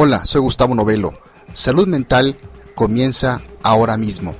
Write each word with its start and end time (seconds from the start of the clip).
Hola, 0.00 0.24
soy 0.24 0.42
Gustavo 0.42 0.76
Novelo. 0.76 1.12
Salud 1.52 1.88
mental 1.88 2.36
comienza 2.76 3.40
ahora 3.64 3.96
mismo. 3.96 4.36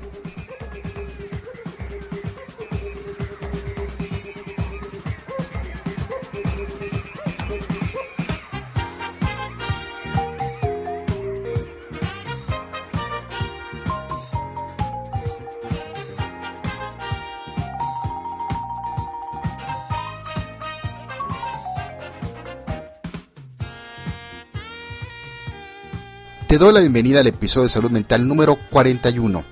Doy 26.58 26.74
la 26.74 26.80
bienvenida 26.80 27.20
al 27.20 27.26
episodio 27.28 27.62
de 27.64 27.68
Salud 27.68 27.92
Mental 27.92 28.26
número 28.26 28.58
41. 28.72 29.44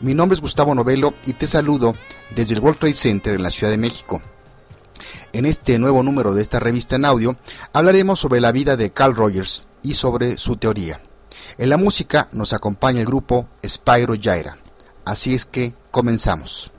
Mi 0.00 0.14
nombre 0.14 0.36
es 0.36 0.40
Gustavo 0.40 0.74
Novelo 0.74 1.12
y 1.26 1.34
te 1.34 1.46
saludo 1.46 1.94
desde 2.34 2.54
el 2.54 2.60
World 2.60 2.78
Trade 2.78 2.94
Center 2.94 3.34
en 3.34 3.42
la 3.42 3.50
Ciudad 3.50 3.70
de 3.70 3.76
México. 3.76 4.22
En 5.34 5.44
este 5.44 5.78
nuevo 5.78 6.02
número 6.02 6.32
de 6.32 6.40
esta 6.40 6.58
revista 6.58 6.96
en 6.96 7.04
audio 7.04 7.36
hablaremos 7.74 8.20
sobre 8.20 8.40
la 8.40 8.52
vida 8.52 8.78
de 8.78 8.90
Carl 8.90 9.14
Rogers 9.14 9.66
y 9.82 9.92
sobre 9.92 10.38
su 10.38 10.56
teoría. 10.56 10.98
En 11.58 11.68
la 11.68 11.76
música 11.76 12.28
nos 12.32 12.54
acompaña 12.54 13.00
el 13.00 13.06
grupo 13.06 13.46
Spyro 13.62 14.14
Gyra. 14.14 14.56
Así 15.04 15.34
es 15.34 15.44
que 15.44 15.74
comenzamos. 15.90 16.72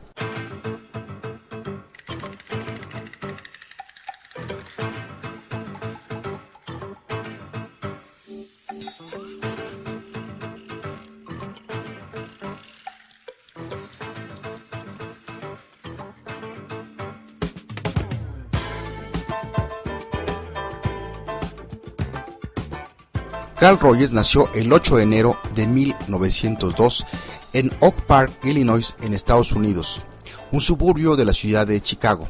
Carl 23.59 23.79
Rogers 23.79 24.13
nació 24.13 24.53
el 24.53 24.71
8 24.71 24.97
de 24.97 25.03
enero 25.03 25.39
de 25.55 25.65
1902 25.65 27.05
en 27.53 27.71
Oak 27.79 28.05
Park, 28.05 28.31
Illinois, 28.43 28.93
en 29.01 29.15
Estados 29.15 29.51
Unidos, 29.51 30.03
un 30.51 30.61
suburbio 30.61 31.15
de 31.15 31.25
la 31.25 31.33
ciudad 31.33 31.65
de 31.65 31.81
Chicago. 31.81 32.29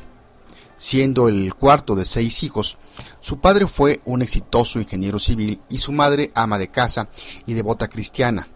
Siendo 0.78 1.28
el 1.28 1.54
cuarto 1.54 1.96
de 1.96 2.06
seis 2.06 2.44
hijos, 2.44 2.78
su 3.20 3.42
padre 3.42 3.68
fue 3.68 4.00
un 4.06 4.22
exitoso 4.22 4.80
ingeniero 4.80 5.20
civil 5.20 5.60
y 5.70 5.80
su 5.80 5.92
madre 5.92 6.32
ama 6.34 6.58
de 6.58 6.70
casa 6.70 7.10
y 7.46 7.56
devota 7.56 7.90
cristiana. 7.90 8.48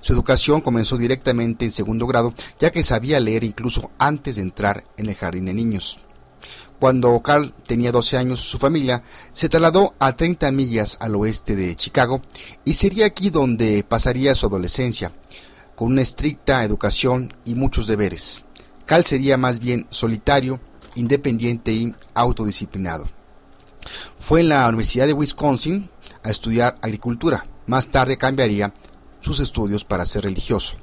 Su 0.00 0.12
educación 0.12 0.60
comenzó 0.60 0.96
directamente 0.98 1.64
en 1.64 1.72
segundo 1.72 2.06
grado, 2.06 2.32
ya 2.60 2.70
que 2.70 2.84
sabía 2.84 3.18
leer 3.18 3.42
incluso 3.42 3.90
antes 3.98 4.36
de 4.36 4.42
entrar 4.42 4.84
en 4.96 5.08
el 5.08 5.16
jardín 5.16 5.46
de 5.46 5.54
niños. 5.54 5.98
Cuando 6.80 7.20
Carl 7.20 7.52
tenía 7.66 7.92
12 7.92 8.16
años, 8.16 8.40
su 8.40 8.56
familia 8.56 9.02
se 9.32 9.50
trasladó 9.50 9.94
a 9.98 10.16
30 10.16 10.50
millas 10.50 10.96
al 11.00 11.14
oeste 11.14 11.54
de 11.54 11.76
Chicago 11.76 12.22
y 12.64 12.72
sería 12.72 13.04
aquí 13.04 13.28
donde 13.28 13.84
pasaría 13.86 14.34
su 14.34 14.46
adolescencia, 14.46 15.12
con 15.76 15.88
una 15.88 16.00
estricta 16.00 16.64
educación 16.64 17.30
y 17.44 17.54
muchos 17.54 17.86
deberes. 17.86 18.44
Carl 18.86 19.04
sería 19.04 19.36
más 19.36 19.60
bien 19.60 19.86
solitario, 19.90 20.58
independiente 20.94 21.70
y 21.70 21.94
autodisciplinado. 22.14 23.04
Fue 24.18 24.40
en 24.40 24.48
la 24.48 24.66
Universidad 24.66 25.06
de 25.06 25.12
Wisconsin 25.12 25.90
a 26.22 26.30
estudiar 26.30 26.76
agricultura. 26.80 27.44
Más 27.66 27.88
tarde 27.88 28.16
cambiaría 28.16 28.72
sus 29.20 29.38
estudios 29.40 29.84
para 29.84 30.06
ser 30.06 30.24
religioso. 30.24 30.76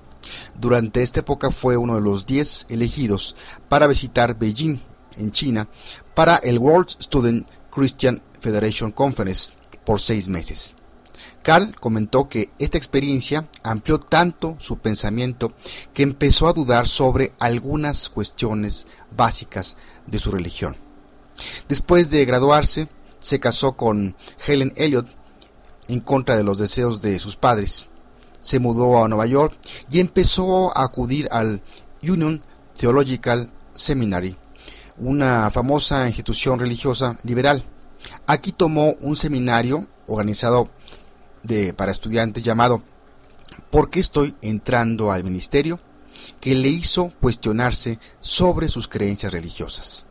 Durante 0.59 1.01
esta 1.01 1.21
época 1.21 1.49
fue 1.49 1.75
uno 1.75 1.95
de 1.95 2.01
los 2.01 2.27
10 2.27 2.67
elegidos 2.69 3.35
para 3.67 3.87
visitar 3.87 4.37
Beijing 4.37 4.80
en 5.17 5.32
China 5.32 5.67
para 6.14 6.38
el 6.38 6.60
World 6.60 6.89
Student 7.02 7.48
Christian 7.72 8.22
Federation 8.39 8.92
Conference 8.92 9.54
por 9.86 10.00
seis 10.00 10.28
meses. 10.28 10.73
Carl 11.44 11.76
comentó 11.80 12.28
que 12.28 12.52
esta 12.60 12.78
experiencia 12.78 13.48
amplió 13.64 14.00
tanto 14.00 14.58
su 14.60 14.80
pensamiento 14.80 15.54
que 15.94 16.04
empezó 16.04 16.48
a 16.48 16.54
dudar 16.54 16.88
sobre 16.88 17.33
algunas 17.39 18.10
cuestiones 18.10 18.88
básicas 19.16 19.78
de 20.08 20.20
su 20.20 20.32
religión. 20.32 20.76
Después 21.70 22.10
de 22.10 22.26
graduarse, 22.26 22.89
se 23.20 23.39
casó 23.39 23.78
con 23.78 24.16
Helen 24.45 24.73
Elliot 24.76 25.08
en 25.88 26.02
contra 26.02 26.36
de 26.36 26.44
los 26.44 26.60
deseos 26.60 27.02
de 27.02 27.17
sus 27.20 27.38
padres. 27.38 27.88
Se 28.42 28.60
mudó 28.60 29.04
a 29.04 29.08
Nueva 29.08 29.26
York 29.26 29.58
y 29.89 29.99
empezó 29.99 30.78
a 30.78 30.84
acudir 30.84 31.28
al 31.32 31.61
Union 32.02 32.44
Theological 32.76 33.52
Seminary 33.73 34.36
una 34.99 35.49
famosa 35.52 36.08
institución 36.08 36.59
religiosa 36.59 37.17
liberal. 37.23 37.63
Aquí 38.25 38.52
tomó 38.52 38.95
un 39.02 39.15
seminario 39.15 39.87
organizado 40.08 40.69
de, 41.43 41.73
para 41.73 41.91
estudiantes 41.91 42.43
llamado 42.43 42.81
¿Por 43.69 43.89
qué 43.89 43.99
estoy 43.99 44.36
entrando 44.41 45.11
al 45.11 45.23
ministerio? 45.23 45.80
que 46.39 46.55
le 46.55 46.69
hizo 46.69 47.11
cuestionarse 47.21 47.99
sobre 48.21 48.69
sus 48.69 48.87
creencias 48.87 49.31
religiosas. 49.31 50.07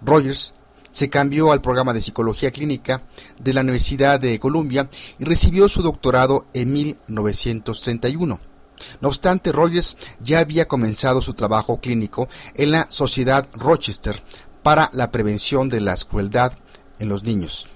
Rogers 0.00 0.54
se 0.90 1.08
cambió 1.08 1.52
al 1.52 1.60
programa 1.60 1.92
de 1.92 2.00
psicología 2.00 2.50
clínica 2.50 3.02
de 3.40 3.52
la 3.52 3.60
Universidad 3.60 4.18
de 4.20 4.38
Columbia 4.38 4.88
y 5.18 5.24
recibió 5.24 5.68
su 5.68 5.82
doctorado 5.82 6.46
en 6.54 6.72
1931 6.72 8.51
no 9.00 9.08
obstante, 9.08 9.52
Rogers 9.52 9.96
ya 10.20 10.40
había 10.40 10.68
comenzado 10.68 11.22
su 11.22 11.34
trabajo 11.34 11.80
clínico 11.80 12.28
en 12.54 12.70
la 12.70 12.86
Sociedad 12.90 13.48
Rochester 13.54 14.22
para 14.62 14.90
la 14.92 15.10
prevención 15.10 15.68
de 15.68 15.80
la 15.80 15.96
crueldad 15.96 16.52
en 16.98 17.08
los 17.08 17.24
niños. 17.24 17.68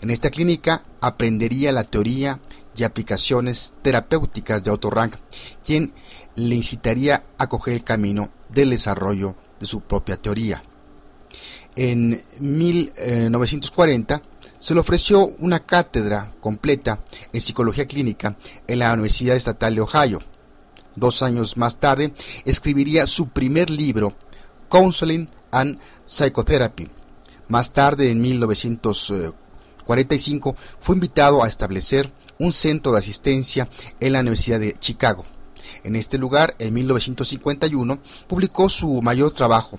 En 0.00 0.10
esta 0.10 0.30
clínica 0.30 0.82
aprendería 1.00 1.72
la 1.72 1.84
teoría 1.84 2.40
y 2.76 2.84
aplicaciones 2.84 3.74
terapéuticas 3.82 4.62
de 4.62 4.70
Otto 4.70 4.90
Rank, 4.90 5.16
quien 5.64 5.92
le 6.36 6.54
incitaría 6.54 7.24
a 7.38 7.48
coger 7.48 7.74
el 7.74 7.84
camino 7.84 8.30
del 8.48 8.70
desarrollo 8.70 9.36
de 9.58 9.66
su 9.66 9.80
propia 9.80 10.16
teoría. 10.16 10.62
En 11.76 12.20
1940 12.40 14.22
se 14.58 14.74
le 14.74 14.80
ofreció 14.80 15.26
una 15.38 15.60
cátedra 15.60 16.32
completa 16.40 17.00
en 17.32 17.40
psicología 17.40 17.86
clínica 17.86 18.36
en 18.66 18.78
la 18.80 18.92
Universidad 18.92 19.36
Estatal 19.36 19.74
de 19.74 19.80
Ohio. 19.80 20.20
Dos 21.00 21.22
años 21.22 21.56
más 21.56 21.78
tarde 21.78 22.12
escribiría 22.44 23.06
su 23.06 23.30
primer 23.30 23.70
libro, 23.70 24.14
Counseling 24.68 25.30
and 25.50 25.78
Psychotherapy. 26.04 26.90
Más 27.48 27.72
tarde, 27.72 28.10
en 28.10 28.20
1945, 28.20 30.56
fue 30.78 30.96
invitado 30.96 31.42
a 31.42 31.48
establecer 31.48 32.12
un 32.38 32.52
centro 32.52 32.92
de 32.92 32.98
asistencia 32.98 33.66
en 33.98 34.12
la 34.12 34.20
Universidad 34.20 34.60
de 34.60 34.76
Chicago. 34.78 35.24
En 35.84 35.96
este 35.96 36.18
lugar, 36.18 36.54
en 36.58 36.74
1951, 36.74 37.98
publicó 38.28 38.68
su 38.68 39.00
mayor 39.00 39.30
trabajo, 39.30 39.78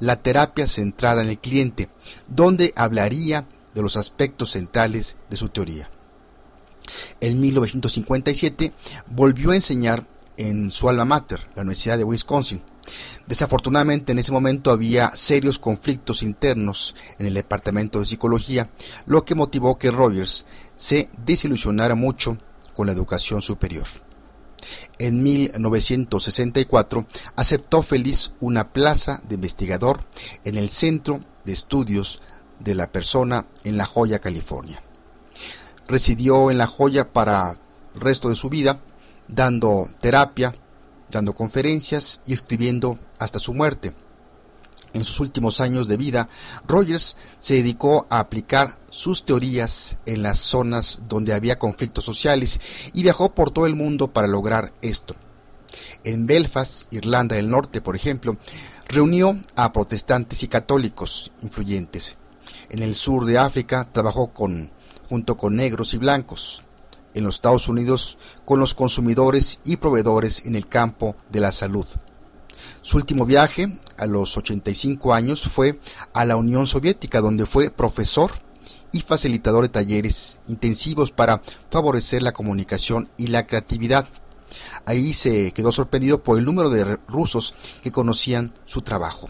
La 0.00 0.16
terapia 0.16 0.66
centrada 0.66 1.22
en 1.22 1.28
el 1.28 1.38
cliente, 1.38 1.90
donde 2.26 2.72
hablaría 2.74 3.46
de 3.72 3.82
los 3.82 3.96
aspectos 3.96 4.50
centrales 4.50 5.16
de 5.30 5.36
su 5.36 5.48
teoría. 5.48 5.88
En 7.20 7.38
1957 7.38 8.72
volvió 9.06 9.52
a 9.52 9.54
enseñar 9.54 10.08
en 10.36 10.70
su 10.70 10.88
alma 10.88 11.04
mater, 11.04 11.40
la 11.54 11.62
Universidad 11.62 11.98
de 11.98 12.04
Wisconsin. 12.04 12.62
Desafortunadamente 13.26 14.12
en 14.12 14.18
ese 14.18 14.32
momento 14.32 14.70
había 14.70 15.14
serios 15.14 15.58
conflictos 15.58 16.22
internos 16.22 16.94
en 17.18 17.26
el 17.26 17.34
departamento 17.34 17.98
de 17.98 18.04
psicología, 18.04 18.70
lo 19.06 19.24
que 19.24 19.34
motivó 19.34 19.78
que 19.78 19.90
Rogers 19.90 20.46
se 20.76 21.08
desilusionara 21.24 21.94
mucho 21.94 22.38
con 22.74 22.86
la 22.86 22.92
educación 22.92 23.42
superior. 23.42 23.86
En 24.98 25.22
1964 25.22 27.06
aceptó 27.36 27.82
feliz 27.82 28.32
una 28.40 28.72
plaza 28.72 29.22
de 29.28 29.34
investigador 29.34 30.00
en 30.44 30.56
el 30.56 30.70
Centro 30.70 31.20
de 31.44 31.52
Estudios 31.52 32.22
de 32.58 32.74
la 32.74 32.90
Persona 32.90 33.46
en 33.64 33.76
La 33.76 33.84
Joya, 33.84 34.18
California. 34.18 34.82
Residió 35.86 36.50
en 36.50 36.58
La 36.58 36.66
Joya 36.66 37.12
para 37.12 37.58
el 37.94 38.00
resto 38.00 38.28
de 38.28 38.34
su 38.34 38.48
vida 38.48 38.80
dando 39.28 39.88
terapia, 40.00 40.54
dando 41.10 41.34
conferencias 41.34 42.20
y 42.26 42.32
escribiendo 42.32 42.98
hasta 43.18 43.38
su 43.38 43.54
muerte. 43.54 43.94
En 44.92 45.04
sus 45.04 45.20
últimos 45.20 45.60
años 45.60 45.88
de 45.88 45.98
vida, 45.98 46.28
Rogers 46.66 47.18
se 47.38 47.54
dedicó 47.54 48.06
a 48.08 48.18
aplicar 48.18 48.78
sus 48.88 49.24
teorías 49.24 49.98
en 50.06 50.22
las 50.22 50.38
zonas 50.38 51.02
donde 51.06 51.34
había 51.34 51.58
conflictos 51.58 52.04
sociales 52.04 52.60
y 52.94 53.02
viajó 53.02 53.34
por 53.34 53.50
todo 53.50 53.66
el 53.66 53.76
mundo 53.76 54.12
para 54.12 54.26
lograr 54.26 54.72
esto. 54.80 55.14
En 56.02 56.26
Belfast, 56.26 56.92
Irlanda 56.94 57.36
del 57.36 57.50
Norte, 57.50 57.82
por 57.82 57.94
ejemplo, 57.94 58.38
reunió 58.88 59.38
a 59.54 59.72
protestantes 59.72 60.42
y 60.42 60.48
católicos 60.48 61.32
influyentes. 61.42 62.18
En 62.70 62.82
el 62.82 62.94
sur 62.94 63.24
de 63.26 63.38
África 63.38 63.88
trabajó 63.92 64.32
con, 64.32 64.70
junto 65.08 65.36
con 65.36 65.56
negros 65.56 65.94
y 65.94 65.98
blancos. 65.98 66.62
En 67.16 67.24
los 67.24 67.36
Estados 67.36 67.68
Unidos 67.68 68.18
con 68.44 68.60
los 68.60 68.74
consumidores 68.74 69.60
y 69.64 69.78
proveedores 69.78 70.44
en 70.44 70.54
el 70.54 70.66
campo 70.66 71.16
de 71.30 71.40
la 71.40 71.50
salud. 71.50 71.86
Su 72.82 72.98
último 72.98 73.26
viaje, 73.26 73.78
a 73.98 74.06
los 74.06 74.36
85 74.36 75.14
años, 75.14 75.42
fue 75.48 75.80
a 76.12 76.24
la 76.24 76.36
Unión 76.36 76.66
Soviética, 76.66 77.20
donde 77.20 77.46
fue 77.46 77.70
profesor 77.70 78.30
y 78.92 79.00
facilitador 79.00 79.62
de 79.62 79.70
talleres 79.70 80.40
intensivos 80.46 81.10
para 81.10 81.42
favorecer 81.70 82.22
la 82.22 82.32
comunicación 82.32 83.08
y 83.16 83.28
la 83.28 83.46
creatividad. 83.46 84.06
Ahí 84.84 85.12
se 85.14 85.52
quedó 85.52 85.72
sorprendido 85.72 86.22
por 86.22 86.38
el 86.38 86.44
número 86.44 86.70
de 86.70 86.96
rusos 87.08 87.54
que 87.82 87.92
conocían 87.92 88.52
su 88.64 88.82
trabajo. 88.82 89.28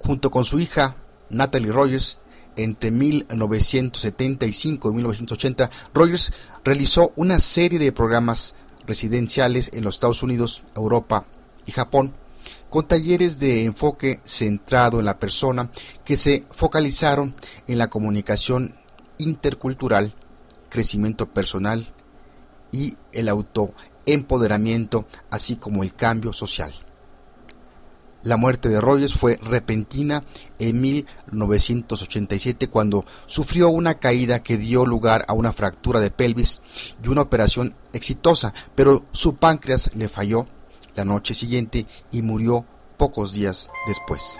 Junto 0.00 0.30
con 0.30 0.44
su 0.44 0.58
hija 0.60 0.96
Natalie 1.30 1.72
Rogers, 1.72 2.20
entre 2.56 2.90
1975 2.90 4.90
y 4.90 4.94
1980, 4.94 5.70
Rogers 5.94 6.32
realizó 6.64 7.12
una 7.16 7.38
serie 7.38 7.78
de 7.78 7.92
programas 7.92 8.54
residenciales 8.86 9.70
en 9.72 9.84
los 9.84 9.96
Estados 9.96 10.22
Unidos, 10.22 10.62
Europa 10.74 11.24
y 11.66 11.72
Japón, 11.72 12.12
con 12.68 12.86
talleres 12.86 13.38
de 13.38 13.64
enfoque 13.64 14.20
centrado 14.24 14.98
en 14.98 15.04
la 15.04 15.18
persona 15.18 15.70
que 16.04 16.16
se 16.16 16.44
focalizaron 16.50 17.34
en 17.66 17.78
la 17.78 17.88
comunicación 17.88 18.74
intercultural, 19.18 20.14
crecimiento 20.68 21.28
personal 21.28 21.86
y 22.70 22.96
el 23.12 23.28
autoempoderamiento, 23.28 25.06
así 25.30 25.56
como 25.56 25.82
el 25.82 25.94
cambio 25.94 26.32
social. 26.32 26.72
La 28.22 28.36
muerte 28.36 28.68
de 28.68 28.80
Rogers 28.80 29.14
fue 29.14 29.38
repentina 29.42 30.22
en 30.58 30.80
1987 30.80 32.68
cuando 32.68 33.04
sufrió 33.26 33.68
una 33.68 33.94
caída 33.94 34.42
que 34.42 34.58
dio 34.58 34.86
lugar 34.86 35.24
a 35.26 35.32
una 35.32 35.52
fractura 35.52 35.98
de 36.00 36.10
pelvis 36.10 36.60
y 37.02 37.08
una 37.08 37.22
operación 37.22 37.74
exitosa, 37.92 38.54
pero 38.74 39.04
su 39.12 39.36
páncreas 39.36 39.90
le 39.94 40.08
falló 40.08 40.46
la 40.94 41.04
noche 41.04 41.34
siguiente 41.34 41.86
y 42.12 42.22
murió 42.22 42.64
pocos 42.96 43.32
días 43.32 43.70
después. 43.86 44.38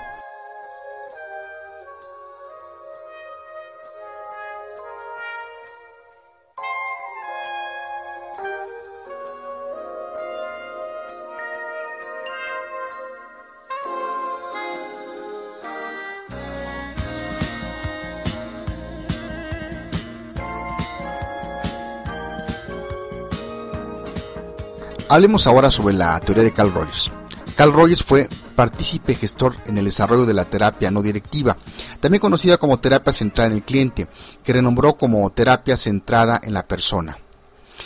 Hablemos 25.12 25.46
ahora 25.46 25.70
sobre 25.70 25.92
la 25.92 26.18
teoría 26.20 26.42
de 26.42 26.54
Carl 26.54 26.72
Rogers. 26.72 27.12
Carl 27.54 27.74
Rogers 27.74 28.02
fue 28.02 28.30
partícipe 28.56 29.14
gestor 29.14 29.54
en 29.66 29.76
el 29.76 29.84
desarrollo 29.84 30.24
de 30.24 30.32
la 30.32 30.46
terapia 30.46 30.90
no 30.90 31.02
directiva, 31.02 31.54
también 32.00 32.18
conocida 32.18 32.56
como 32.56 32.80
terapia 32.80 33.12
centrada 33.12 33.50
en 33.50 33.56
el 33.56 33.62
cliente, 33.62 34.08
que 34.42 34.54
renombró 34.54 34.96
como 34.96 35.28
terapia 35.28 35.76
centrada 35.76 36.40
en 36.42 36.54
la 36.54 36.66
persona. 36.66 37.18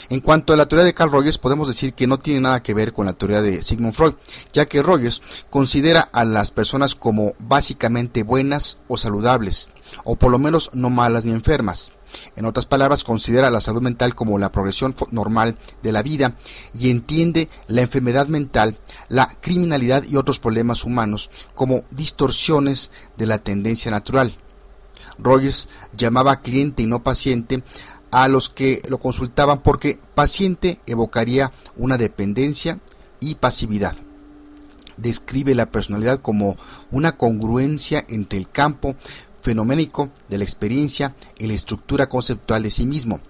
En 0.08 0.20
cuanto 0.20 0.52
a 0.52 0.56
la 0.56 0.66
teoría 0.66 0.84
de 0.84 0.94
Carl 0.94 1.10
Rogers, 1.10 1.38
podemos 1.38 1.66
decir 1.66 1.92
que 1.92 2.06
no 2.06 2.18
tiene 2.18 2.40
nada 2.40 2.62
que 2.62 2.74
ver 2.74 2.92
con 2.92 3.06
la 3.06 3.14
teoría 3.14 3.42
de 3.42 3.62
Sigmund 3.62 3.92
Freud, 3.92 4.14
ya 4.52 4.66
que 4.66 4.82
Rogers 4.82 5.20
considera 5.50 6.00
a 6.00 6.24
las 6.24 6.52
personas 6.52 6.94
como 6.94 7.34
básicamente 7.40 8.22
buenas 8.22 8.78
o 8.86 8.96
saludables, 8.96 9.70
o 10.04 10.14
por 10.14 10.30
lo 10.30 10.38
menos 10.38 10.70
no 10.74 10.90
malas 10.90 11.24
ni 11.24 11.32
enfermas. 11.32 11.94
En 12.36 12.44
otras 12.44 12.66
palabras, 12.66 13.02
considera 13.02 13.50
la 13.50 13.60
salud 13.60 13.82
mental 13.82 14.14
como 14.14 14.38
la 14.38 14.52
progresión 14.52 14.94
normal 15.10 15.58
de 15.82 15.90
la 15.90 16.02
vida 16.02 16.36
y 16.72 16.90
entiende 16.90 17.48
la 17.66 17.82
enfermedad 17.82 18.28
mental, 18.28 18.78
la 19.08 19.26
criminalidad 19.40 20.04
y 20.04 20.16
otros 20.16 20.38
problemas 20.38 20.84
humanos 20.84 21.30
como 21.54 21.82
distorsiones 21.90 22.92
de 23.16 23.26
la 23.26 23.38
tendencia 23.38 23.90
natural. 23.90 24.32
Rogers 25.18 25.68
llamaba 25.96 26.42
cliente 26.42 26.82
y 26.82 26.86
no 26.86 27.02
paciente 27.02 27.62
a 28.10 28.28
los 28.28 28.48
que 28.48 28.82
lo 28.88 28.98
consultaban 28.98 29.62
porque 29.62 29.98
paciente 30.14 30.80
evocaría 30.86 31.52
una 31.76 31.96
dependencia 31.96 32.80
y 33.20 33.36
pasividad. 33.36 33.96
Describe 34.96 35.54
la 35.54 35.70
personalidad 35.70 36.20
como 36.20 36.56
una 36.90 37.16
congruencia 37.16 38.04
entre 38.08 38.38
el 38.38 38.48
campo 38.48 38.96
fenoménico 39.42 40.10
de 40.28 40.38
la 40.38 40.44
experiencia 40.44 41.14
y 41.38 41.46
la 41.46 41.54
estructura 41.54 42.08
conceptual 42.08 42.62
de 42.62 42.70
sí 42.70 42.86
mismo, 42.86 43.20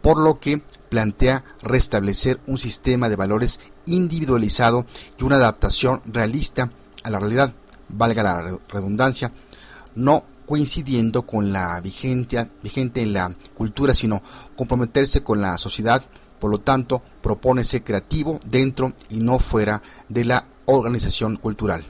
por 0.00 0.18
lo 0.18 0.36
que 0.36 0.62
plantea 0.88 1.44
restablecer 1.62 2.40
un 2.46 2.58
sistema 2.58 3.08
de 3.08 3.16
valores 3.16 3.60
individualizado 3.86 4.86
y 5.18 5.24
una 5.24 5.36
adaptación 5.36 6.00
realista 6.06 6.70
a 7.02 7.10
la 7.10 7.18
realidad, 7.18 7.54
valga 7.88 8.22
la 8.22 8.58
redundancia, 8.68 9.32
no 9.94 10.24
coincidiendo 10.46 11.26
con 11.26 11.52
la 11.52 11.80
vigente, 11.80 12.48
vigente 12.62 13.02
en 13.02 13.12
la 13.12 13.34
cultura, 13.54 13.92
sino 13.92 14.22
comprometerse 14.56 15.22
con 15.22 15.40
la 15.40 15.58
sociedad, 15.58 16.02
por 16.38 16.50
lo 16.50 16.58
tanto, 16.58 17.02
propone 17.22 17.64
ser 17.64 17.82
creativo 17.82 18.38
dentro 18.46 18.92
y 19.10 19.16
no 19.16 19.38
fuera 19.38 19.82
de 20.08 20.24
la 20.24 20.46
organización 20.66 21.36
cultural. 21.36 21.84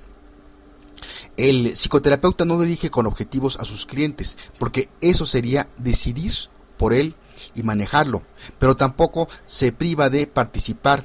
El 1.37 1.77
psicoterapeuta 1.77 2.45
no 2.45 2.59
dirige 2.61 2.91
con 2.91 3.07
objetivos 3.07 3.59
a 3.61 3.65
sus 3.65 3.85
clientes, 3.85 4.39
porque 4.59 4.89
eso 5.01 5.27
sería 5.27 5.69
decidir 5.77 6.33
por 6.79 6.95
él 6.95 7.15
y 7.55 7.63
manejarlo, 7.63 8.23
pero 8.59 8.77
tampoco 8.77 9.29
se 9.45 9.73
priva 9.73 10.09
de 10.09 10.27
participar, 10.27 11.05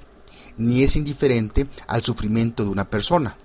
ni 0.57 0.83
es 0.83 0.95
indiferente 0.95 1.67
al 1.87 2.03
sufrimiento 2.03 2.63
de 2.63 2.69
una 2.69 2.89
persona. 2.89 3.37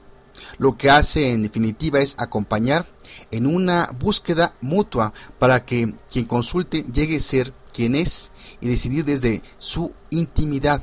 Lo 0.59 0.77
que 0.77 0.91
hace 0.91 1.33
en 1.33 1.43
definitiva 1.43 2.01
es 2.01 2.17
acompañar 2.19 2.87
en 3.31 3.47
una 3.47 3.91
búsqueda 3.99 4.55
mutua 4.61 5.13
para 5.39 5.65
que 5.65 5.95
quien 6.11 6.25
consulte 6.25 6.85
llegue 6.93 7.17
a 7.17 7.21
ser 7.21 7.53
quien 7.73 7.95
es 7.95 8.33
y 8.61 8.69
decidir 8.69 9.05
desde 9.05 9.43
su 9.59 9.93
intimidad. 10.11 10.83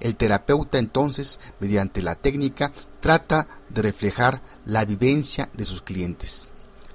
El 0.00 0.16
terapeuta 0.16 0.78
entonces, 0.78 1.40
mediante 1.60 2.02
la 2.02 2.14
técnica, 2.14 2.72
trata 3.00 3.48
de 3.68 3.82
reflejar 3.82 4.42
la 4.64 4.84
vivencia 4.84 5.48
de 5.54 5.64
sus 5.64 5.82
clientes. 5.82 6.50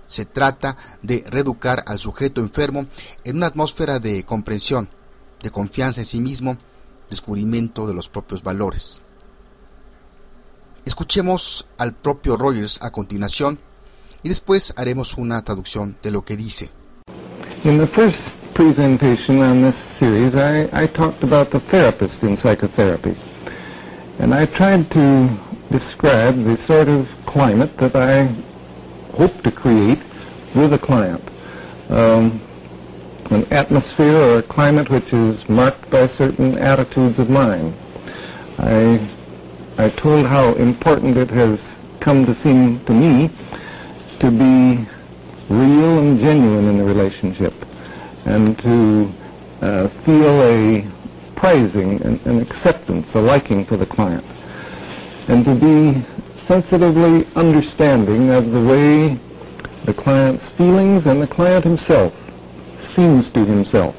Se 0.07 0.25
trata 0.25 0.77
de 1.01 1.23
reeducar 1.27 1.83
al 1.85 1.99
sujeto 1.99 2.41
enfermo 2.41 2.87
en 3.23 3.37
una 3.37 3.47
atmósfera 3.47 3.99
de 3.99 4.23
comprensión, 4.23 4.89
de 5.43 5.51
confianza 5.51 6.01
en 6.01 6.05
sí 6.05 6.19
mismo, 6.19 6.57
descubrimiento 7.09 7.85
de 7.87 7.93
los 7.93 8.09
propios 8.09 8.41
valores. 8.41 9.01
Escuchemos 10.85 11.67
al 11.77 11.93
propio 11.93 12.37
Rogers 12.37 12.81
a 12.81 12.91
continuación 12.91 13.59
y 14.23 14.29
después 14.29 14.73
haremos 14.77 15.17
una 15.17 15.41
traducción 15.41 15.97
de 16.01 16.11
lo 16.11 16.23
que 16.23 16.37
dice. 16.37 16.69
In 17.63 17.77
the 17.77 17.87
first 17.87 18.33
presentation 18.53 19.41
on 19.41 19.61
this 19.61 19.75
series, 19.99 20.33
I, 20.35 20.69
I 20.73 20.87
talked 20.87 21.23
about 21.23 21.49
the 21.51 21.59
therapist 21.71 22.23
in 22.23 22.37
psychotherapy. 22.37 23.15
And 24.19 24.33
I 24.33 24.45
tried 24.45 24.89
to 24.91 25.29
describe 25.71 26.43
the 26.43 26.57
sort 26.57 26.89
of 26.89 27.07
climate 27.25 27.77
that 27.77 27.95
I 27.95 28.27
hope 29.17 29.41
to 29.43 29.51
create 29.51 29.99
with 30.55 30.73
a 30.73 30.79
client. 30.79 31.21
Um, 31.89 32.41
an 33.29 33.45
atmosphere 33.51 34.15
or 34.15 34.39
a 34.39 34.43
climate 34.43 34.89
which 34.89 35.13
is 35.13 35.47
marked 35.47 35.89
by 35.89 36.07
certain 36.07 36.57
attitudes 36.57 37.19
of 37.19 37.29
mind. 37.29 37.73
I, 38.57 39.09
I 39.79 39.89
told 39.89 40.27
how 40.27 40.55
important 40.55 41.15
it 41.15 41.29
has 41.29 41.61
come 42.01 42.25
to 42.25 42.35
seem 42.35 42.83
to 42.83 42.91
me 42.91 43.29
to 44.19 44.29
be 44.29 44.85
real 45.49 45.99
and 45.99 46.19
genuine 46.19 46.67
in 46.67 46.77
the 46.77 46.83
relationship 46.83 47.53
and 48.25 48.59
to 48.59 49.09
uh, 49.61 49.87
feel 50.03 50.41
a 50.43 50.85
praising 51.37 52.01
and 52.01 52.19
an 52.25 52.41
acceptance, 52.41 53.15
a 53.15 53.21
liking 53.21 53.65
for 53.65 53.77
the 53.77 53.85
client 53.85 54.25
and 55.29 55.45
to 55.45 55.55
be 55.55 56.05
sensitively 56.45 57.25
understanding 57.35 58.31
of 58.31 58.51
the 58.51 58.61
way 58.61 59.17
the 59.85 59.93
client's 59.93 60.49
feelings 60.57 61.05
and 61.05 61.21
the 61.21 61.27
client 61.27 61.63
himself 61.63 62.13
seems 62.81 63.31
to 63.31 63.45
himself. 63.45 63.95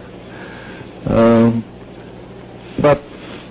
Uh, 1.07 1.59
but 2.83 3.01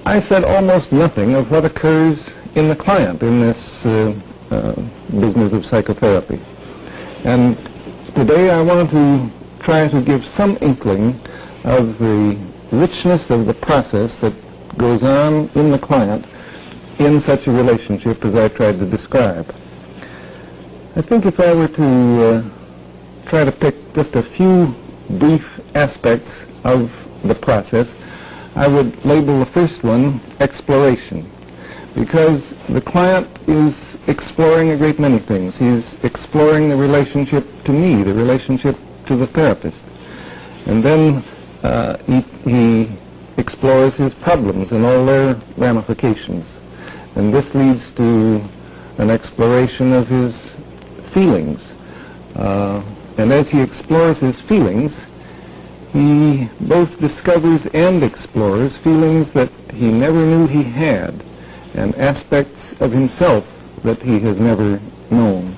I 0.06 0.20
said 0.20 0.44
almost 0.44 0.91
nothing 0.91 1.34
of 1.36 1.51
what 1.51 1.65
occurs 1.65 2.29
in 2.56 2.70
the 2.70 2.75
client 2.75 3.22
in 3.22 3.41
this 3.41 3.86
uh, 3.86 4.13
uh, 4.50 4.75
business 5.20 5.53
of 5.53 5.65
psychotherapy. 5.65 6.39
And 7.25 7.58
today 8.15 8.50
I 8.50 8.62
want 8.62 8.89
to 8.91 9.29
try 9.63 9.88
to 9.88 10.01
give 10.01 10.25
some 10.25 10.58
inkling 10.62 11.20
of 11.65 12.00
the 12.00 12.39
richness 12.72 13.29
of 13.29 13.46
the 13.46 13.53
process 13.53 14.18
that 14.22 14.34
goes 14.77 15.03
on 15.03 15.50
in 15.56 15.70
the 15.72 15.79
client 15.79 16.25
in 17.00 17.20
such 17.20 17.48
a 17.48 17.51
relationship 17.51 18.24
as 18.24 18.36
I 18.36 18.48
tried 18.48 18.79
to 18.79 18.89
describe. 18.89 19.53
I 20.96 21.01
think 21.01 21.25
if 21.25 21.39
I 21.39 21.53
were 21.53 21.68
to 21.68 22.24
uh, 22.24 23.29
try 23.29 23.44
to 23.44 23.51
pick 23.51 23.75
just 23.94 24.15
a 24.15 24.24
few 24.24 24.74
brief 25.20 25.46
aspects 25.75 26.46
of 26.63 26.89
the 27.24 27.36
process, 27.36 27.94
I 28.60 28.68
would 28.68 29.06
label 29.06 29.39
the 29.39 29.46
first 29.46 29.86
one 29.86 30.20
exploration 30.42 31.25
because 31.96 32.54
the 32.68 32.82
client 32.82 33.30
is 33.48 33.96
exploring 34.08 34.72
a 34.72 34.78
great 34.78 35.00
many 35.00 35.20
things. 35.20 35.58
He's 35.58 35.94
exploring 36.04 36.68
the 36.68 36.75
relationship 36.75 37.46
to 37.63 37.72
me, 37.72 38.04
the 38.04 38.13
relationship 38.13 38.75
to 39.08 39.16
the 39.16 39.28
therapist. 39.28 39.82
And 40.66 40.84
then 40.84 41.24
uh, 41.63 42.00
he, 42.00 42.20
he 42.44 42.92
explores 43.38 43.96
his 43.96 44.13
problems 44.13 44.74
and 44.74 44.84
all 44.86 45.06
their 45.06 45.39
ramifications. 45.56 46.58
And 47.16 47.34
this 47.34 47.56
leads 47.56 47.94
to 47.94 48.44
an 48.98 49.10
exploration 49.10 49.94
of 49.94 50.10
his 50.10 50.36
feelings. 51.13 51.72
Uh, 52.36 52.84
and 53.18 53.32
as 53.32 53.48
he 53.48 53.62
explores 53.62 54.20
his 54.20 54.42
feelings, 54.42 55.06
he 55.93 56.50
both 56.60 57.00
discovers 57.00 57.65
and 57.74 58.03
explores 58.03 58.77
feelings 58.84 59.31
that 59.34 59.50
he 59.74 59.91
never 59.91 60.19
knew 60.19 60.48
he 60.48 60.63
had 60.63 61.13
and 61.74 61.96
aspects 61.96 62.74
of 62.79 62.91
himself 62.91 63.43
that 63.84 64.01
he 64.01 64.19
has 64.19 64.39
never 64.39 64.79
known. 65.10 65.58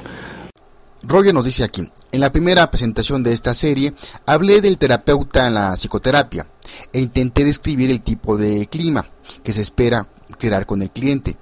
Roger 1.03 1.33
nos 1.33 1.45
dice 1.45 1.63
aquí, 1.63 1.91
en 2.11 2.19
la 2.19 2.31
primera 2.31 2.69
presentación 2.69 3.23
de 3.23 3.33
esta 3.33 3.53
serie 3.53 3.93
hablé 4.25 4.61
del 4.61 4.77
terapeuta 4.77 5.47
en 5.47 5.55
la 5.55 5.73
psicoterapia 5.73 6.47
e 6.93 6.99
intenté 6.99 7.43
describir 7.43 7.89
el 7.89 8.01
tipo 8.01 8.37
de 8.37 8.67
clima 8.67 9.05
que 9.43 9.51
se 9.51 9.61
espera 9.61 10.07
crear 10.37 10.65
con 10.65 10.81
el 10.81 10.91
cliente, 10.91 11.37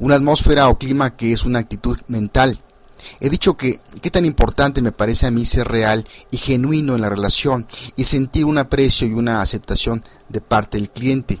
una 0.00 0.16
atmósfera 0.16 0.68
o 0.68 0.78
clima 0.78 1.16
que 1.16 1.32
es 1.32 1.44
una 1.44 1.60
actitud 1.60 1.98
mental. 2.08 2.58
He 3.20 3.30
dicho 3.30 3.56
que 3.56 3.80
qué 4.02 4.10
tan 4.10 4.24
importante 4.24 4.82
me 4.82 4.92
parece 4.92 5.26
a 5.26 5.30
mí 5.30 5.44
ser 5.44 5.68
real 5.68 6.04
y 6.30 6.36
genuino 6.36 6.94
en 6.94 7.00
la 7.00 7.08
relación 7.08 7.66
y 7.96 8.04
sentir 8.04 8.44
un 8.44 8.58
aprecio 8.58 9.06
y 9.06 9.12
una 9.12 9.40
aceptación 9.40 10.02
de 10.28 10.40
parte 10.40 10.78
del 10.78 10.90
cliente 10.90 11.40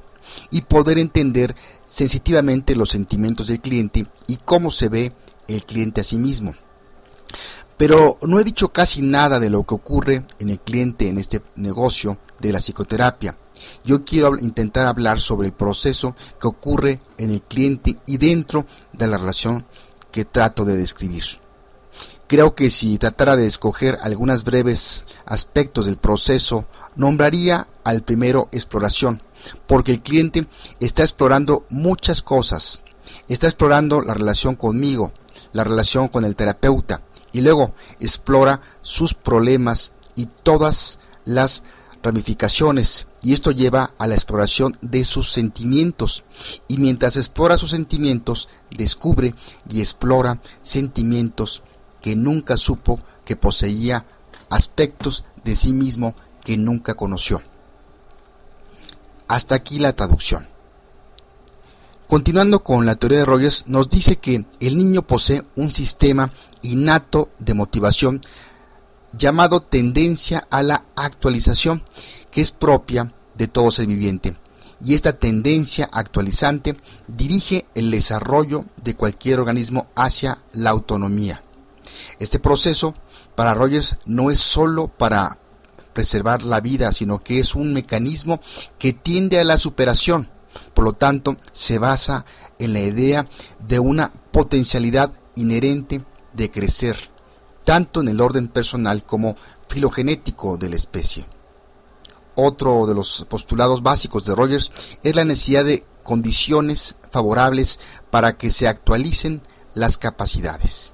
y 0.50 0.62
poder 0.62 0.98
entender 0.98 1.54
sensitivamente 1.86 2.76
los 2.76 2.90
sentimientos 2.90 3.48
del 3.48 3.60
cliente 3.60 4.06
y 4.26 4.36
cómo 4.36 4.70
se 4.70 4.88
ve 4.88 5.12
el 5.48 5.64
cliente 5.64 6.00
a 6.00 6.04
sí 6.04 6.16
mismo. 6.16 6.54
Pero 7.76 8.18
no 8.22 8.38
he 8.38 8.44
dicho 8.44 8.72
casi 8.72 9.02
nada 9.02 9.40
de 9.40 9.50
lo 9.50 9.64
que 9.64 9.74
ocurre 9.74 10.24
en 10.38 10.50
el 10.50 10.60
cliente 10.60 11.08
en 11.08 11.18
este 11.18 11.42
negocio 11.56 12.18
de 12.40 12.52
la 12.52 12.60
psicoterapia. 12.60 13.36
Yo 13.84 14.04
quiero 14.04 14.38
intentar 14.38 14.86
hablar 14.86 15.18
sobre 15.18 15.48
el 15.48 15.52
proceso 15.52 16.14
que 16.40 16.46
ocurre 16.46 17.00
en 17.18 17.30
el 17.30 17.42
cliente 17.42 17.96
y 18.06 18.18
dentro 18.18 18.66
de 18.92 19.06
la 19.08 19.18
relación 19.18 19.66
que 20.12 20.24
trato 20.24 20.64
de 20.64 20.76
describir. 20.76 21.43
Creo 22.26 22.54
que 22.54 22.70
si 22.70 22.96
tratara 22.98 23.36
de 23.36 23.46
escoger 23.46 23.98
algunos 24.02 24.44
breves 24.44 25.04
aspectos 25.26 25.86
del 25.86 25.98
proceso, 25.98 26.66
nombraría 26.96 27.68
al 27.84 28.02
primero 28.02 28.48
exploración, 28.50 29.22
porque 29.66 29.92
el 29.92 30.02
cliente 30.02 30.46
está 30.80 31.02
explorando 31.02 31.66
muchas 31.68 32.22
cosas. 32.22 32.82
Está 33.28 33.46
explorando 33.46 34.00
la 34.00 34.14
relación 34.14 34.56
conmigo, 34.56 35.12
la 35.52 35.64
relación 35.64 36.08
con 36.08 36.24
el 36.24 36.34
terapeuta, 36.34 37.02
y 37.32 37.42
luego 37.42 37.74
explora 38.00 38.62
sus 38.80 39.12
problemas 39.12 39.92
y 40.16 40.26
todas 40.26 41.00
las 41.24 41.62
ramificaciones 42.02 43.08
y 43.22 43.32
esto 43.32 43.50
lleva 43.50 43.94
a 43.98 44.06
la 44.06 44.14
exploración 44.14 44.76
de 44.82 45.04
sus 45.04 45.32
sentimientos 45.32 46.24
y 46.68 46.76
mientras 46.76 47.16
explora 47.16 47.56
sus 47.56 47.70
sentimientos 47.70 48.50
descubre 48.70 49.34
y 49.70 49.80
explora 49.80 50.40
sentimientos 50.60 51.62
que 52.04 52.16
nunca 52.16 52.58
supo 52.58 53.00
que 53.24 53.34
poseía 53.34 54.04
aspectos 54.50 55.24
de 55.42 55.56
sí 55.56 55.72
mismo 55.72 56.14
que 56.44 56.58
nunca 56.58 56.92
conoció. 56.92 57.40
Hasta 59.26 59.54
aquí 59.54 59.78
la 59.78 59.94
traducción. 59.94 60.46
Continuando 62.06 62.62
con 62.62 62.84
la 62.84 62.96
teoría 62.96 63.20
de 63.20 63.24
Rogers, 63.24 63.68
nos 63.68 63.88
dice 63.88 64.16
que 64.16 64.44
el 64.60 64.76
niño 64.76 65.06
posee 65.06 65.44
un 65.56 65.70
sistema 65.70 66.30
innato 66.60 67.30
de 67.38 67.54
motivación 67.54 68.20
llamado 69.14 69.62
tendencia 69.62 70.46
a 70.50 70.62
la 70.62 70.84
actualización, 70.96 71.82
que 72.30 72.42
es 72.42 72.50
propia 72.50 73.14
de 73.34 73.48
todo 73.48 73.70
ser 73.70 73.86
viviente. 73.86 74.36
Y 74.84 74.92
esta 74.92 75.14
tendencia 75.14 75.88
actualizante 75.90 76.76
dirige 77.08 77.64
el 77.74 77.90
desarrollo 77.90 78.66
de 78.82 78.94
cualquier 78.94 79.40
organismo 79.40 79.86
hacia 79.96 80.42
la 80.52 80.68
autonomía. 80.68 81.43
Este 82.18 82.38
proceso 82.38 82.94
para 83.34 83.54
Rogers 83.54 83.96
no 84.06 84.30
es 84.30 84.38
sólo 84.38 84.88
para 84.88 85.38
preservar 85.92 86.42
la 86.42 86.60
vida, 86.60 86.92
sino 86.92 87.18
que 87.18 87.38
es 87.38 87.54
un 87.54 87.72
mecanismo 87.72 88.40
que 88.78 88.92
tiende 88.92 89.40
a 89.40 89.44
la 89.44 89.58
superación. 89.58 90.30
Por 90.74 90.84
lo 90.84 90.92
tanto, 90.92 91.36
se 91.52 91.78
basa 91.78 92.24
en 92.58 92.72
la 92.72 92.80
idea 92.80 93.26
de 93.66 93.78
una 93.78 94.10
potencialidad 94.32 95.12
inherente 95.36 96.04
de 96.32 96.50
crecer, 96.50 96.96
tanto 97.64 98.00
en 98.00 98.08
el 98.08 98.20
orden 98.20 98.48
personal 98.48 99.04
como 99.04 99.36
filogenético 99.68 100.58
de 100.58 100.68
la 100.68 100.76
especie. 100.76 101.26
Otro 102.36 102.86
de 102.86 102.94
los 102.94 103.26
postulados 103.28 103.82
básicos 103.82 104.24
de 104.24 104.34
Rogers 104.34 104.72
es 105.02 105.14
la 105.14 105.24
necesidad 105.24 105.64
de 105.64 105.84
condiciones 106.02 106.96
favorables 107.10 107.78
para 108.10 108.36
que 108.36 108.50
se 108.50 108.68
actualicen 108.68 109.42
las 109.72 109.98
capacidades. 109.98 110.93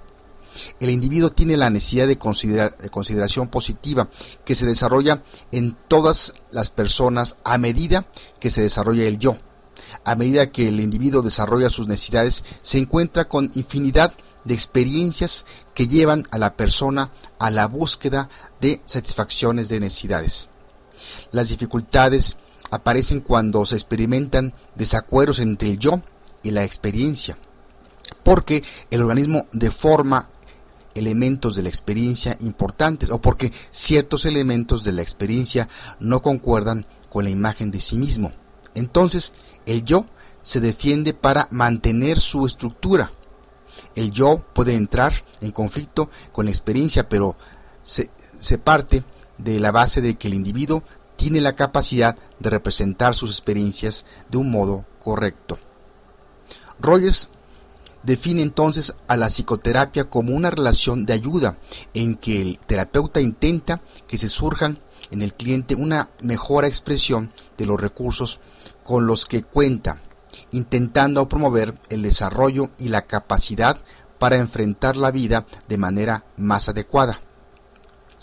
El 0.81 0.91
individuo 0.91 1.31
tiene 1.31 1.57
la 1.57 1.71
necesidad 1.71 2.07
de, 2.07 2.19
consideración 2.19 3.49
positiva 3.49 4.09
que 4.45 4.55
se 4.55 4.67
desarrolla 4.67 5.23
en 5.53 5.77
todas 5.89 6.35
las 6.51 6.71
personas 6.71 7.39
a 7.45 7.59
medida 7.59 8.07
que 8.39 8.51
se 8.51 8.63
desarrolla 8.63 9.05
el 9.05 9.19
yo. 9.19 9.37
A 10.05 10.15
medida 10.15 10.51
que 10.51 10.69
el 10.69 10.81
individuo 10.81 11.23
desarrolla 11.23 11.69
sus 11.69 11.87
necesidades, 11.87 12.45
se 12.63 12.79
encuentra 12.79 13.29
con 13.29 13.51
infinidad 13.55 14.15
de 14.45 14.55
experiencias 14.55 15.47
que 15.75 15.89
llevan 15.89 16.27
a 16.31 16.39
la 16.39 16.57
persona 16.57 17.13
a 17.39 17.51
la 17.51 17.67
búsqueda 17.67 18.29
de 18.61 18.81
satisfacciones 18.85 19.69
de 19.69 19.81
necesidades. 19.81 20.49
Las 21.33 21.49
dificultades 21.49 22.37
aparecen 22.71 23.21
cuando 23.21 23.65
se 23.67 23.77
experimentan 23.77 24.55
desacuerdos 24.75 25.41
entre 25.41 25.71
el 25.71 25.79
yo 25.79 26.01
y 26.43 26.51
la 26.53 26.65
experiencia, 26.65 27.39
porque 28.23 28.63
el 28.91 29.03
organismo 29.03 29.47
deforma 29.53 30.31
elementos 30.95 31.57
de 31.57 31.63
la 31.63 31.69
experiencia 31.69 32.37
importantes 32.41 33.11
o 33.11 33.21
porque 33.21 33.53
ciertos 33.71 34.25
elementos 34.27 34.85
de 34.85 34.93
la 34.93 35.03
experiencia 35.03 35.69
no 35.99 36.23
concuerdan 36.23 36.87
con 37.09 37.25
la 37.25 37.31
imagen 37.31 37.71
de 37.71 37.81
sí 37.81 37.97
mismo. 37.97 38.33
Entonces, 38.75 39.35
el 39.67 39.85
yo 39.85 40.07
se 40.43 40.61
defiende 40.61 41.15
para 41.15 41.49
mantener 41.51 42.21
su 42.21 42.47
estructura. 42.47 43.11
El 43.95 44.11
yo 44.11 44.45
puede 44.55 44.75
entrar 44.75 45.13
en 45.41 45.51
conflicto 45.51 46.11
con 46.33 46.47
la 46.47 46.51
experiencia, 46.51 47.09
pero 47.09 47.37
se, 47.83 48.11
se 48.39 48.59
parte 48.59 49.05
de 49.39 49.59
la 49.59 49.73
base 49.73 50.01
de 50.01 50.15
que 50.17 50.29
el 50.29 50.35
individuo 50.35 50.83
tiene 51.17 51.41
la 51.41 51.55
capacidad 51.55 52.17
de 52.39 52.51
representar 52.51 53.15
sus 53.15 53.31
experiencias 53.31 54.07
de 54.31 54.39
un 54.39 54.51
modo 54.51 54.87
correcto. 55.01 55.59
Rogers 56.79 57.29
define 58.03 58.43
entonces 58.43 58.95
a 59.09 59.17
la 59.17 59.29
psicoterapia 59.29 60.05
como 60.05 60.35
una 60.35 60.51
relación 60.51 61.05
de 61.07 61.13
ayuda 61.13 61.59
en 61.95 62.17
que 62.17 62.41
el 62.41 62.59
terapeuta 62.67 63.21
intenta 63.21 63.81
que 64.07 64.19
se 64.19 64.29
surjan 64.29 64.79
en 65.11 65.23
el 65.23 65.35
cliente 65.35 65.75
una 65.75 66.11
mejora 66.21 66.69
expresión 66.69 67.33
de 67.57 67.67
los 67.67 67.81
recursos 67.81 68.41
con 68.85 69.07
los 69.07 69.27
que 69.27 69.43
cuenta, 69.43 70.01
intentando 70.53 71.29
promover 71.29 71.75
el 71.89 72.03
desarrollo 72.03 72.71
y 72.79 72.89
la 72.89 73.03
capacidad 73.03 73.79
para 74.19 74.37
enfrentar 74.37 74.97
la 74.97 75.11
vida 75.11 75.47
de 75.69 75.79
manera 75.79 76.25
más 76.37 76.69
adecuada, 76.69 77.21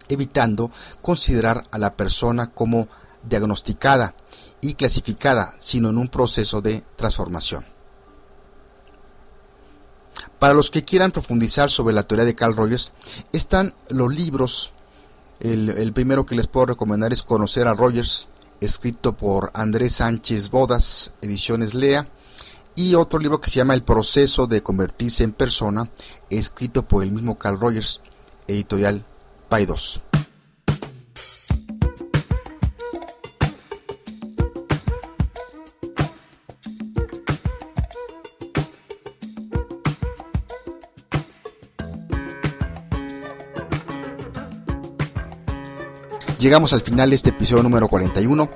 evitando 0.09 0.71
considerar 1.01 1.63
a 1.71 1.77
la 1.77 1.95
persona 1.95 2.51
como 2.51 2.87
diagnosticada 3.23 4.15
y 4.61 4.75
clasificada, 4.75 5.55
sino 5.59 5.89
en 5.89 5.97
un 5.97 6.07
proceso 6.07 6.61
de 6.61 6.83
transformación. 6.95 7.76
Para 10.39 10.53
los 10.53 10.69
que 10.69 10.83
quieran 10.83 11.11
profundizar 11.11 11.69
sobre 11.69 11.95
la 11.95 12.03
teoría 12.03 12.25
de 12.25 12.35
Carl 12.35 12.55
Rogers, 12.55 12.91
están 13.31 13.73
los 13.89 14.15
libros. 14.15 14.73
El, 15.39 15.91
primero 15.93 16.25
que 16.25 16.35
les 16.35 16.47
puedo 16.47 16.67
recomendar 16.67 17.11
es 17.11 17.23
Conocer 17.23 17.67
a 17.67 17.73
Rogers, 17.73 18.27
escrito 18.61 19.17
por 19.17 19.51
Andrés 19.53 19.93
Sánchez 19.95 20.49
Bodas, 20.49 21.13
ediciones 21.21 21.73
Lea. 21.73 22.07
Y 22.75 22.93
otro 22.93 23.19
libro 23.19 23.41
que 23.41 23.49
se 23.49 23.57
llama 23.57 23.73
El 23.73 23.81
proceso 23.81 24.45
de 24.45 24.61
convertirse 24.61 25.23
en 25.23 25.31
persona, 25.31 25.89
escrito 26.29 26.87
por 26.87 27.03
el 27.03 27.11
mismo 27.11 27.39
Carl 27.39 27.59
Rogers, 27.59 28.01
editorial 28.47 29.03
Paidos. 29.49 30.01
Llegamos 46.47 46.71
al 46.71 46.79
final 46.79 47.09
de 47.09 47.17
este 47.17 47.31
episodio 47.31 47.61
número 47.61 47.89
41. 47.89 48.49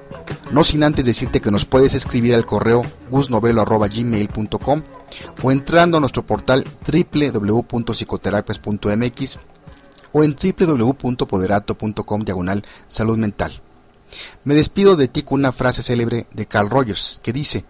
No 0.52 0.64
sin 0.64 0.82
antes 0.82 1.06
decirte 1.06 1.42
que 1.42 1.52
nos 1.52 1.66
puedes 1.66 1.94
escribir 1.94 2.36
al 2.36 2.46
correo 2.46 2.84
gusnovelo.gmail.com 3.10 4.82
o 5.44 5.52
entrando 5.52 5.98
a 5.98 6.00
nuestro 6.00 6.26
portal 6.26 6.64
www.psicoterapias.mx 6.90 9.40
o 10.14 10.24
en 10.24 10.38
www.poderato.com 10.42 12.24
diagonal 12.24 12.64
salud 12.88 13.18
mental. 13.18 13.52
Me 14.46 14.56
despido 14.56 14.96
de 14.96 15.10
ti 15.10 15.24
con 15.24 15.42
una 15.42 15.52
frase 15.52 15.84
célebre 15.84 16.28
de 16.32 16.46
Carl 16.46 16.70
Rogers 16.70 17.20
que 17.22 17.34
dice, 17.34 17.66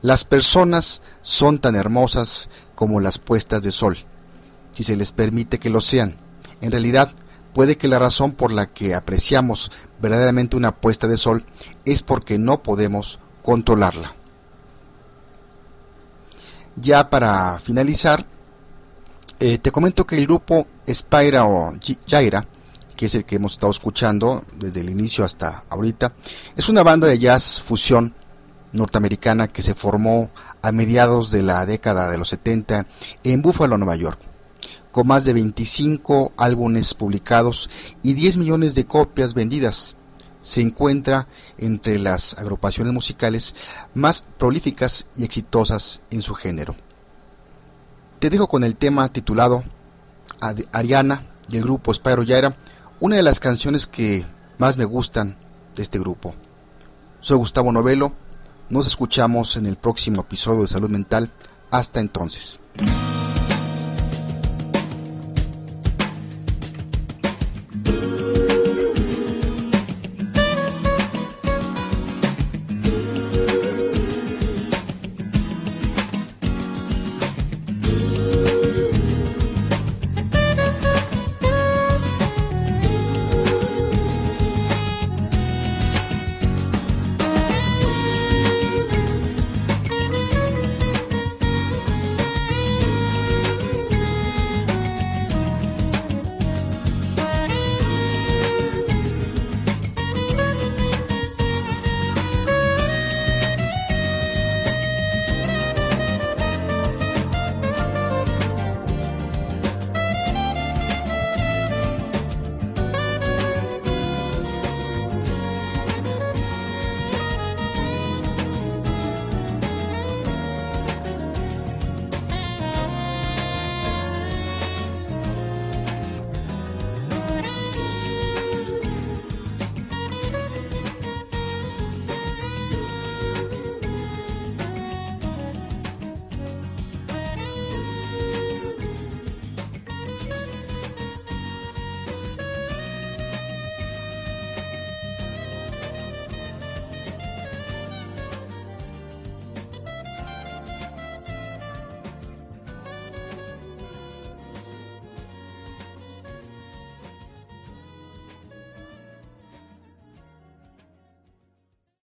las 0.00 0.24
personas 0.24 1.02
son 1.20 1.58
tan 1.58 1.76
hermosas 1.76 2.48
como 2.74 2.98
las 2.98 3.18
puestas 3.18 3.62
de 3.62 3.72
sol, 3.72 3.98
si 4.72 4.84
se 4.84 4.96
les 4.96 5.12
permite 5.12 5.58
que 5.58 5.68
lo 5.68 5.82
sean. 5.82 6.16
En 6.62 6.70
realidad, 6.70 7.14
puede 7.52 7.76
que 7.76 7.88
la 7.88 7.98
razón 7.98 8.32
por 8.32 8.52
la 8.52 8.66
que 8.66 8.94
apreciamos 8.94 9.70
verdaderamente 10.00 10.56
una 10.56 10.76
puesta 10.76 11.06
de 11.08 11.16
sol 11.16 11.44
es 11.84 12.02
porque 12.02 12.38
no 12.38 12.62
podemos 12.62 13.18
controlarla. 13.42 14.14
Ya 16.76 17.10
para 17.10 17.58
finalizar, 17.58 18.24
eh, 19.38 19.58
te 19.58 19.70
comento 19.70 20.06
que 20.06 20.16
el 20.16 20.26
grupo 20.26 20.66
Spyra 20.88 21.44
o 21.44 21.74
Jaira, 22.06 22.46
que 22.96 23.06
es 23.06 23.14
el 23.14 23.24
que 23.24 23.36
hemos 23.36 23.52
estado 23.52 23.70
escuchando 23.70 24.44
desde 24.56 24.80
el 24.80 24.90
inicio 24.90 25.24
hasta 25.24 25.64
ahorita, 25.68 26.12
es 26.56 26.68
una 26.68 26.82
banda 26.82 27.06
de 27.06 27.18
jazz 27.18 27.60
fusión 27.60 28.14
norteamericana 28.72 29.48
que 29.48 29.62
se 29.62 29.74
formó 29.74 30.30
a 30.62 30.72
mediados 30.72 31.30
de 31.30 31.42
la 31.42 31.66
década 31.66 32.08
de 32.08 32.18
los 32.18 32.28
70 32.28 32.86
en 33.24 33.42
Buffalo, 33.42 33.76
Nueva 33.76 33.96
York 33.96 34.29
con 34.92 35.06
más 35.06 35.24
de 35.24 35.32
25 35.32 36.32
álbumes 36.36 36.94
publicados 36.94 37.70
y 38.02 38.14
10 38.14 38.38
millones 38.38 38.74
de 38.74 38.86
copias 38.86 39.34
vendidas. 39.34 39.96
Se 40.42 40.60
encuentra 40.60 41.28
entre 41.58 41.98
las 41.98 42.38
agrupaciones 42.38 42.92
musicales 42.92 43.54
más 43.94 44.24
prolíficas 44.38 45.08
y 45.16 45.24
exitosas 45.24 46.02
en 46.10 46.22
su 46.22 46.34
género. 46.34 46.74
Te 48.18 48.30
dejo 48.30 48.48
con 48.48 48.64
el 48.64 48.76
tema 48.76 49.12
titulado 49.12 49.64
Ariana 50.72 51.26
del 51.48 51.62
grupo 51.62 51.92
Spyro 51.92 52.22
Yaira, 52.22 52.56
una 53.00 53.16
de 53.16 53.22
las 53.22 53.40
canciones 53.40 53.86
que 53.86 54.26
más 54.58 54.76
me 54.76 54.84
gustan 54.84 55.36
de 55.74 55.82
este 55.82 55.98
grupo. 55.98 56.34
Soy 57.20 57.36
Gustavo 57.36 57.72
Novelo, 57.72 58.12
nos 58.70 58.86
escuchamos 58.86 59.56
en 59.56 59.66
el 59.66 59.76
próximo 59.76 60.22
episodio 60.22 60.62
de 60.62 60.68
Salud 60.68 60.90
Mental. 60.90 61.30
Hasta 61.70 62.00
entonces. 62.00 62.60